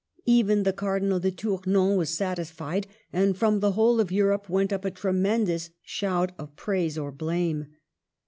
Even 0.25 0.63
the 0.63 0.73
Cardinal 0.73 1.19
de 1.19 1.29
Tournon 1.29 1.95
was 1.95 2.09
sat 2.09 2.39
isfied; 2.39 2.85
and 3.13 3.37
from 3.37 3.59
the 3.59 3.73
whole 3.73 3.99
of 3.99 4.11
Europe 4.11 4.49
went 4.49 4.73
up 4.73 4.83
a 4.83 4.89
tremendous 4.89 5.69
shout 5.83 6.31
of 6.39 6.55
praise 6.55 6.97
or 6.97 7.11
blame. 7.11 7.67